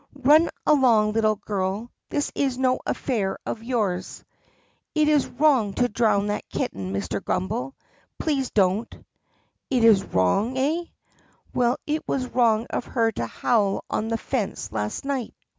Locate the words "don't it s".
8.49-10.01